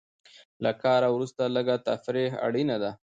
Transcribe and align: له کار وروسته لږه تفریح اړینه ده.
له 0.63 0.71
کار 0.83 1.01
وروسته 1.15 1.41
لږه 1.55 1.75
تفریح 1.87 2.31
اړینه 2.47 2.77
ده. 2.83 2.91